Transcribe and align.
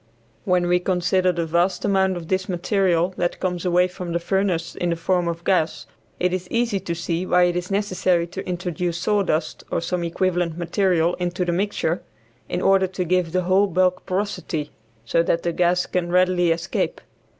When 0.45 0.65
we 0.65 0.79
consider 0.79 1.31
the 1.31 1.45
vast 1.45 1.85
amount 1.85 2.17
of 2.17 2.49
material 2.49 3.13
that 3.17 3.39
comes 3.39 3.65
away 3.65 3.87
from 3.87 4.13
the 4.13 4.19
furnace 4.19 4.73
in 4.75 4.89
the 4.89 4.95
form 4.95 5.27
of 5.27 5.43
gas 5.43 5.85
it 6.19 6.33
is 6.33 6.49
easy 6.49 6.79
to 6.79 6.95
see 6.95 7.23
why 7.23 7.43
it 7.43 7.55
is 7.55 7.69
necessary 7.69 8.25
to 8.25 8.43
introduce 8.49 8.97
sawdust 8.97 9.63
or 9.69 9.79
some 9.79 10.03
equivalent 10.03 10.57
material 10.57 11.13
into 11.19 11.45
the 11.45 11.51
mixture, 11.51 12.01
in 12.49 12.63
order 12.63 12.87
to 12.87 13.03
give 13.03 13.31
the 13.31 13.43
whole 13.43 13.67
bulk 13.67 14.07
porosity, 14.07 14.71
so 15.05 15.21
that 15.21 15.43
the 15.43 15.53
gas 15.53 15.85
can 15.85 16.11
readily 16.11 16.49
escape. 16.49 16.99